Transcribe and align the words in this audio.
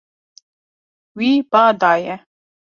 Wî 1.17 1.29
ba 1.51 1.65
daye. 1.81 2.15